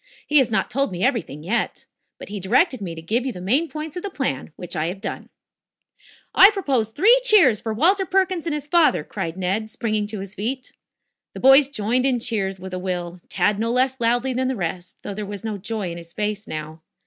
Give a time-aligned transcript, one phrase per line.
[0.25, 1.85] He has not told me everything yet.
[2.17, 4.87] But he directed me to give you the main points of the plan, which I
[4.87, 5.29] have done."
[6.33, 10.33] "I propose three cheers for Walter Perkins and his father," cried Ned, springing to his
[10.33, 10.71] feet.
[11.35, 14.55] The boys joined in the cheers with a will, Tad no less loudly than the
[14.55, 16.81] rest, though there was no joy in his face now.